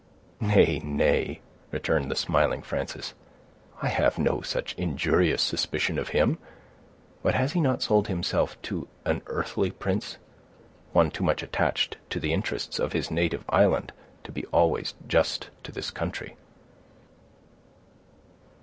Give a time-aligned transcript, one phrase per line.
[0.39, 3.13] "Nay, nay," returned the smiling Frances,
[3.83, 6.39] "I have no such injurious suspicion of him;
[7.21, 12.33] but has he not sold himself to an earthly prince—one too much attached to the
[12.33, 13.93] interests of his native island
[14.23, 16.35] to be always just to this country?"